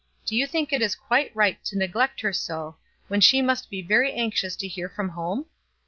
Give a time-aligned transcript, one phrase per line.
[0.25, 2.75] Do you think it is quite right to neglect her so,
[3.07, 5.45] when she must be very anxious to hear from home?'